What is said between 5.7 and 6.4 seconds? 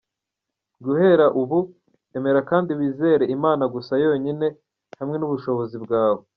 bwawe.